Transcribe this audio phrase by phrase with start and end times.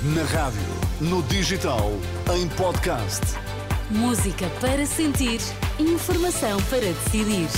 [0.00, 0.60] Na rádio,
[1.00, 1.90] no digital,
[2.32, 3.20] em podcast.
[3.90, 5.40] Música para sentir,
[5.76, 7.48] informação para decidir.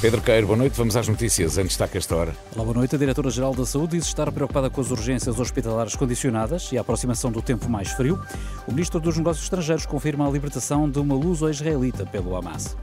[0.00, 0.76] Pedro Queiro, boa noite.
[0.76, 1.58] Vamos às notícias.
[1.58, 2.36] Em destaque esta hora.
[2.54, 2.94] Olá, boa noite.
[2.94, 7.32] A Diretora-Geral da Saúde diz estar preocupada com as urgências hospitalares condicionadas e a aproximação
[7.32, 8.22] do tempo mais frio.
[8.68, 12.76] O Ministro dos Negócios Estrangeiros confirma a libertação de uma luso-israelita pelo Hamas.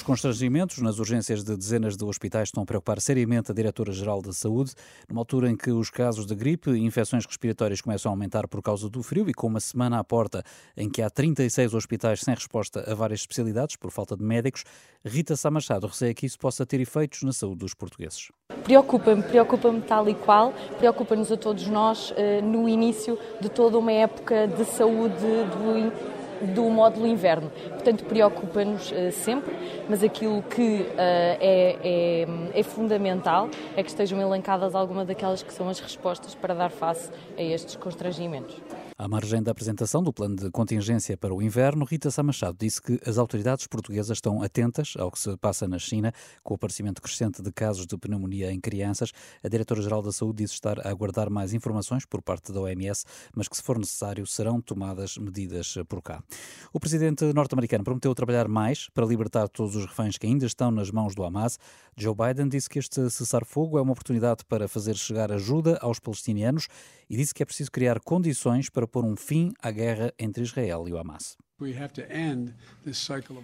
[0.00, 4.32] Os constrangimentos nas urgências de dezenas de hospitais estão a preocupar seriamente a Diretora-Geral da
[4.32, 4.72] Saúde,
[5.06, 8.62] numa altura em que os casos de gripe e infecções respiratórias começam a aumentar por
[8.62, 10.42] causa do frio e com uma semana à porta
[10.74, 14.64] em que há 36 hospitais sem resposta a várias especialidades por falta de médicos,
[15.04, 18.32] Rita Sá Machado receia que isso possa ter efeitos na saúde dos portugueses.
[18.64, 23.92] Preocupa-me, preocupa-me tal e qual, preocupa-nos a todos nós uh, no início de toda uma
[23.92, 27.50] época de saúde do do módulo inverno.
[27.70, 29.54] Portanto, preocupa-nos uh, sempre,
[29.88, 35.52] mas aquilo que uh, é, é, é, fundamental é que estejam elencadas algumas daquelas que
[35.52, 38.56] são as respostas para dar face a estes constrangimentos.
[39.00, 42.82] À margem da apresentação do plano de contingência para o inverno, Rita Sá Machado disse
[42.82, 46.12] que as autoridades portuguesas estão atentas ao que se passa na China,
[46.44, 49.10] com o aparecimento crescente de casos de pneumonia em crianças.
[49.42, 53.48] A Diretora-Geral da Saúde disse estar a aguardar mais informações por parte da OMS, mas
[53.48, 56.22] que, se for necessário, serão tomadas medidas por cá.
[56.70, 60.90] O presidente norte-americano prometeu trabalhar mais para libertar todos os reféns que ainda estão nas
[60.90, 61.58] mãos do Hamas.
[61.96, 66.68] Joe Biden disse que este cessar-fogo é uma oportunidade para fazer chegar ajuda aos palestinianos
[67.10, 70.88] e disse que é preciso criar condições para pôr um fim à guerra entre Israel
[70.88, 71.36] e o Hamas.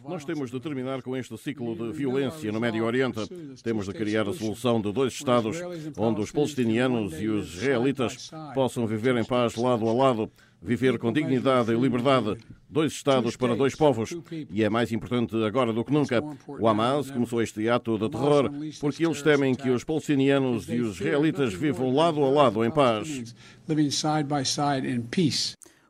[0.04, 3.20] Nós temos de terminar com este ciclo de violência no Médio Oriente.
[3.62, 5.58] Temos de criar a solução de dois Estados,
[5.98, 11.12] onde os palestinianos e os israelitas possam viver em paz lado a lado, viver com
[11.12, 12.36] dignidade e liberdade.
[12.68, 14.16] Dois Estados para dois povos.
[14.50, 16.22] E é mais importante agora do que nunca.
[16.46, 21.00] O Hamas começou este ato de terror porque eles temem que os palestinianos e os
[21.00, 23.34] israelitas vivam lado a lado em paz.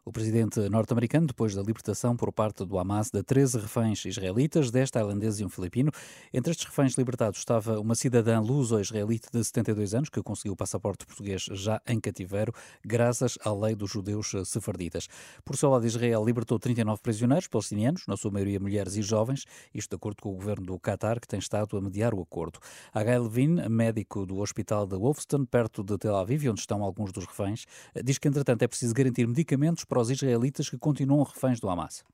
[0.08, 4.88] O presidente norte-americano, depois da libertação por parte do Hamas de 13 reféns israelitas, 10
[4.92, 5.90] tailandeses e um filipino.
[6.32, 11.04] Entre estes reféns libertados estava uma cidadã luso-israelita de 72 anos, que conseguiu o passaporte
[11.04, 12.52] português já em cativeiro,
[12.84, 15.08] graças à lei dos judeus sefarditas.
[15.44, 19.44] Por seu lado, Israel libertou 39 prisioneiros palestinianos, na sua maioria mulheres e jovens,
[19.74, 22.60] isto de acordo com o governo do Qatar, que tem estado a mediar o acordo.
[22.94, 23.18] H.
[23.18, 27.66] Levin, médico do hospital de Wolfston, perto de Tel Aviv, onde estão alguns dos reféns,
[28.04, 31.70] diz que, entretanto, é preciso garantir medicamentos para para os israelitas que continuam reféns do
[31.70, 32.04] Hamas.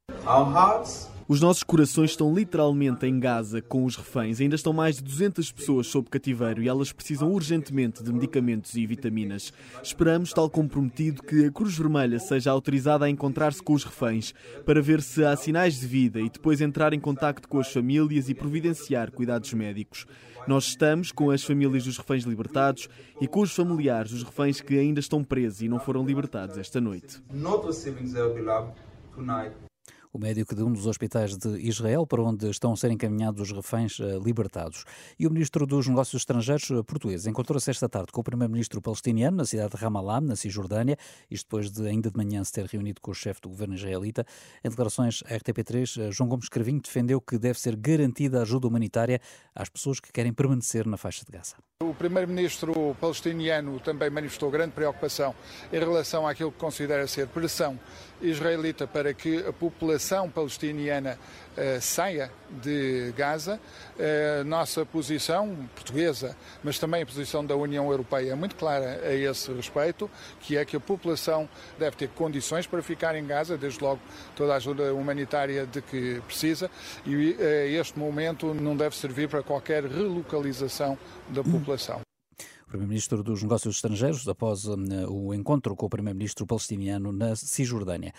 [1.33, 4.41] Os nossos corações estão literalmente em Gaza com os reféns.
[4.41, 8.85] Ainda estão mais de 200 pessoas sob cativeiro e elas precisam urgentemente de medicamentos e
[8.87, 9.53] vitaminas.
[9.83, 14.35] Esperamos, tal como prometido, que a Cruz Vermelha seja autorizada a encontrar-se com os reféns
[14.67, 18.29] para ver se há sinais de vida e depois entrar em contacto com as famílias
[18.29, 20.07] e providenciar cuidados médicos.
[20.47, 22.89] Nós estamos com as famílias dos reféns libertados
[23.21, 26.81] e com os familiares dos reféns que ainda estão presos e não foram libertados esta
[26.81, 27.23] noite
[30.13, 33.53] o médico de um dos hospitais de Israel, para onde estão a ser encaminhados os
[33.53, 34.85] reféns eh, libertados.
[35.19, 39.39] E o ministro dos Negócios Estrangeiros eh, português encontrou-se esta tarde com o primeiro-ministro palestiniano
[39.39, 40.99] na cidade de Ramallah, na Cisjordânia,
[41.31, 44.27] isto depois de ainda de manhã se ter reunido com o chefe do governo israelita.
[44.63, 49.19] Em declarações à RTP3, eh, João Gomes Cravinho defendeu que deve ser garantida ajuda humanitária
[49.55, 51.57] às pessoas que querem permanecer na faixa de Gaza.
[51.83, 55.35] O primeiro-ministro palestiniano também manifestou grande preocupação
[55.73, 57.79] em relação àquilo que considera ser pressão
[58.21, 61.19] israelita para que a população palestiniana
[61.57, 63.61] uh, saia de Gaza.
[63.97, 69.15] Uh, nossa posição portuguesa, mas também a posição da União Europeia é muito clara a
[69.15, 70.11] esse respeito,
[70.41, 71.49] que é que a população
[71.79, 74.01] deve ter condições para ficar em Gaza, desde logo
[74.35, 76.71] toda a ajuda humanitária de que precisa,
[77.05, 77.41] e uh,
[77.81, 80.99] este momento não deve servir para qualquer relocalização
[81.29, 82.01] da população.
[82.73, 84.77] Primeiro-Ministro dos Negócios Estrangeiros, após uh,
[85.11, 88.15] o encontro com o Primeiro-Ministro palestiniano na Cisjordânia.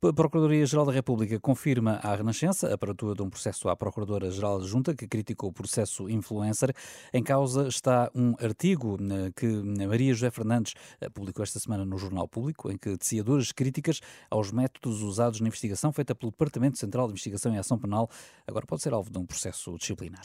[0.00, 4.94] A Procuradoria-Geral da República confirma à Renascença a abertura de um processo à Procuradora-Geral Junta
[4.94, 6.72] que criticou o processo influencer.
[7.12, 9.46] Em causa está um artigo uh, que
[9.86, 10.72] Maria José Fernandes
[11.12, 14.00] publicou esta semana no Jornal Público, em que tecia duras críticas
[14.30, 18.08] aos métodos usados na investigação feita pelo Departamento Central de Investigação e Ação Penal.
[18.46, 20.24] Agora pode ser alvo de um processo disciplinar.